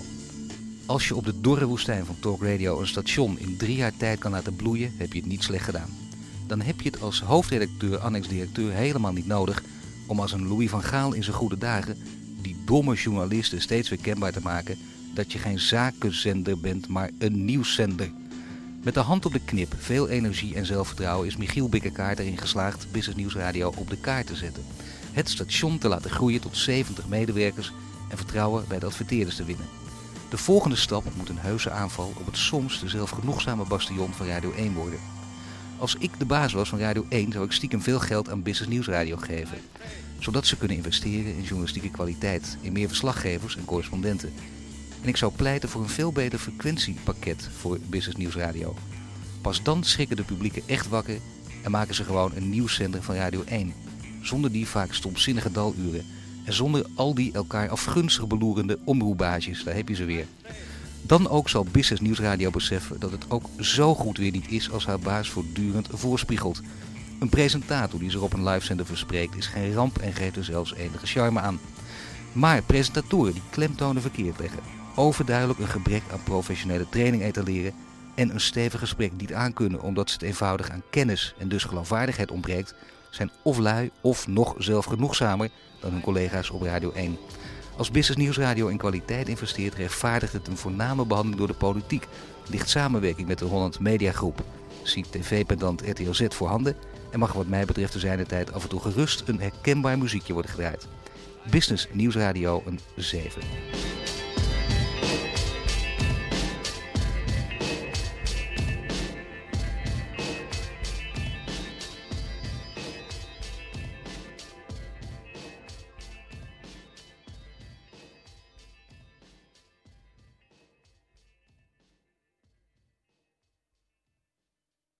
Als 0.91 1.07
je 1.07 1.15
op 1.15 1.25
de 1.25 1.41
dorre 1.41 1.65
woestijn 1.65 2.05
van 2.05 2.19
Talk 2.19 2.43
Radio 2.43 2.79
een 2.79 2.87
station 2.87 3.39
in 3.39 3.57
drie 3.57 3.75
jaar 3.75 3.97
tijd 3.97 4.19
kan 4.19 4.31
laten 4.31 4.55
bloeien, 4.55 4.93
heb 4.97 5.13
je 5.13 5.19
het 5.19 5.27
niet 5.27 5.43
slecht 5.43 5.63
gedaan. 5.63 5.89
Dan 6.47 6.61
heb 6.61 6.81
je 6.81 6.89
het 6.89 7.01
als 7.01 7.21
hoofdredacteur, 7.21 7.97
annex-directeur 7.97 8.71
helemaal 8.71 9.11
niet 9.11 9.27
nodig 9.27 9.63
om 10.07 10.19
als 10.19 10.31
een 10.31 10.47
Louis 10.47 10.69
van 10.69 10.83
Gaal 10.83 11.13
in 11.13 11.23
zijn 11.23 11.35
goede 11.35 11.57
dagen 11.57 11.97
die 12.41 12.55
domme 12.65 12.95
journalisten 12.95 13.61
steeds 13.61 13.89
weer 13.89 13.99
kenbaar 13.99 14.31
te 14.31 14.41
maken 14.41 14.77
dat 15.13 15.31
je 15.31 15.37
geen 15.37 15.59
zakenzender 15.59 16.59
bent, 16.59 16.87
maar 16.87 17.09
een 17.17 17.45
nieuwszender. 17.45 18.11
Met 18.83 18.93
de 18.93 18.99
hand 18.99 19.25
op 19.25 19.33
de 19.33 19.45
knip, 19.45 19.73
veel 19.77 20.09
energie 20.09 20.55
en 20.55 20.65
zelfvertrouwen 20.65 21.27
is 21.27 21.37
Michiel 21.37 21.69
Bikkekaart 21.69 22.19
erin 22.19 22.37
geslaagd 22.37 22.87
Business 22.91 23.17
Nieuws 23.17 23.35
Radio 23.35 23.73
op 23.77 23.89
de 23.89 23.97
kaart 23.97 24.27
te 24.27 24.35
zetten. 24.35 24.63
Het 25.11 25.29
station 25.29 25.77
te 25.77 25.87
laten 25.87 26.11
groeien 26.11 26.41
tot 26.41 26.57
70 26.57 27.07
medewerkers 27.07 27.71
en 28.09 28.17
vertrouwen 28.17 28.65
bij 28.67 28.79
de 28.79 28.85
adverteerders 28.85 29.35
te 29.35 29.43
winnen. 29.43 29.65
De 30.31 30.37
volgende 30.37 30.75
stap 30.75 31.03
moet 31.17 31.29
een 31.29 31.37
heuse 31.37 31.69
aanval 31.69 32.13
op 32.19 32.25
het 32.25 32.37
soms 32.37 32.79
de 32.79 32.89
zelfgenoegzame 32.89 33.65
bastion 33.65 34.13
van 34.13 34.27
Radio 34.27 34.51
1 34.51 34.73
worden. 34.73 34.99
Als 35.77 35.95
ik 35.95 36.19
de 36.19 36.25
baas 36.25 36.53
was 36.53 36.69
van 36.69 36.79
Radio 36.79 37.05
1 37.09 37.31
zou 37.31 37.45
ik 37.45 37.51
stiekem 37.51 37.81
veel 37.81 37.99
geld 37.99 38.29
aan 38.29 38.43
Business 38.43 38.71
Nieuws 38.71 38.87
Radio 38.87 39.17
geven. 39.17 39.57
Zodat 40.19 40.45
ze 40.45 40.57
kunnen 40.57 40.77
investeren 40.77 41.35
in 41.35 41.41
journalistieke 41.41 41.91
kwaliteit, 41.91 42.57
in 42.61 42.71
meer 42.71 42.87
verslaggevers 42.87 43.57
en 43.57 43.65
correspondenten. 43.65 44.33
En 45.01 45.07
ik 45.07 45.17
zou 45.17 45.31
pleiten 45.35 45.69
voor 45.69 45.81
een 45.81 45.89
veel 45.89 46.11
beter 46.11 46.39
frequentiepakket 46.39 47.49
voor 47.57 47.79
Business 47.89 48.17
Nieuws 48.17 48.35
Radio. 48.35 48.75
Pas 49.41 49.63
dan 49.63 49.83
schrikken 49.83 50.15
de 50.15 50.23
publieken 50.23 50.63
echt 50.65 50.89
wakker 50.89 51.19
en 51.63 51.71
maken 51.71 51.95
ze 51.95 52.03
gewoon 52.03 52.31
een 52.35 52.49
nieuwszender 52.49 53.03
van 53.03 53.15
Radio 53.15 53.43
1. 53.43 53.73
Zonder 54.21 54.51
die 54.51 54.67
vaak 54.67 54.93
stomzinnige 54.93 55.51
daluren 55.51 56.05
zonder 56.53 56.85
al 56.95 57.13
die 57.13 57.33
elkaar 57.33 57.69
afgunstig 57.69 58.27
beloerende 58.27 58.79
omroebages, 58.83 59.63
daar 59.63 59.75
heb 59.75 59.87
je 59.87 59.95
ze 59.95 60.05
weer. 60.05 60.25
Dan 61.01 61.29
ook 61.29 61.49
zal 61.49 61.65
Business 61.71 62.01
Nieuwsradio 62.01 62.49
beseffen 62.49 62.99
dat 62.99 63.11
het 63.11 63.25
ook 63.27 63.49
zo 63.59 63.95
goed 63.95 64.17
weer 64.17 64.31
niet 64.31 64.51
is 64.51 64.71
als 64.71 64.85
haar 64.85 64.99
baas 64.99 65.29
voortdurend 65.29 65.87
voorspiegelt. 65.91 66.61
Een 67.19 67.29
presentator 67.29 67.99
die 67.99 68.11
zich 68.11 68.21
op 68.21 68.33
een 68.33 68.43
livezender 68.43 68.85
verspreekt 68.85 69.35
is 69.35 69.47
geen 69.47 69.73
ramp 69.73 69.97
en 69.97 70.13
geeft 70.13 70.35
er 70.35 70.43
zelfs 70.43 70.73
enige 70.73 71.05
charme 71.05 71.39
aan. 71.39 71.59
Maar 72.31 72.61
presentatoren 72.61 73.33
die 73.33 73.41
klemtonen 73.49 74.01
verkeerd 74.01 74.39
leggen, 74.39 74.59
overduidelijk 74.95 75.59
een 75.59 75.67
gebrek 75.67 76.03
aan 76.11 76.23
professionele 76.23 76.89
training 76.89 77.23
etaleren 77.23 77.73
en 78.15 78.29
een 78.29 78.41
stevig 78.41 78.79
gesprek 78.79 79.11
niet 79.17 79.33
aankunnen 79.33 79.81
omdat 79.81 80.09
ze 80.09 80.13
het 80.13 80.23
eenvoudig 80.23 80.69
aan 80.69 80.83
kennis 80.89 81.33
en 81.37 81.49
dus 81.49 81.63
geloofwaardigheid 81.63 82.31
ontbreekt, 82.31 82.75
zijn 83.11 83.31
of 83.41 83.57
lui 83.57 83.91
of 84.01 84.27
nog 84.27 84.55
zelfgenoegzamer 84.57 85.49
dan 85.79 85.91
hun 85.91 86.01
collega's 86.01 86.49
op 86.49 86.61
Radio 86.61 86.91
1. 86.91 87.17
Als 87.77 87.91
Business 87.91 88.19
Nieuwsradio 88.19 88.67
in 88.67 88.77
kwaliteit 88.77 89.27
investeert, 89.27 89.75
rechtvaardigt 89.75 90.33
het 90.33 90.47
een 90.47 90.57
voorname 90.57 91.05
behandeling 91.05 91.39
door 91.39 91.47
de 91.47 91.53
politiek. 91.53 92.07
Ligt 92.49 92.69
samenwerking 92.69 93.27
met 93.27 93.39
de 93.39 93.45
Holland 93.45 93.79
Media 93.79 94.11
Groep. 94.11 94.43
Ziet 94.83 95.11
tv-pendant 95.11 95.81
RTL 95.81 96.11
Z 96.11 96.25
voorhanden 96.29 96.75
en 97.11 97.19
mag 97.19 97.33
wat 97.33 97.47
mij 97.47 97.65
betreft 97.65 97.93
de 97.93 97.99
zijne 97.99 98.25
tijd 98.25 98.53
af 98.53 98.63
en 98.63 98.69
toe 98.69 98.79
gerust 98.79 99.23
een 99.25 99.39
herkenbaar 99.39 99.97
muziekje 99.97 100.33
worden 100.33 100.51
gedraaid. 100.51 100.87
Business 101.49 101.87
Nieuwsradio 101.91 102.63
een 102.65 102.79
7. 102.95 103.41